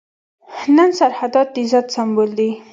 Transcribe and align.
نن 0.75 0.89
سرحدات 0.99 1.47
د 1.53 1.55
عزت 1.63 1.85
سمبول 1.95 2.29
دي. 2.39 2.49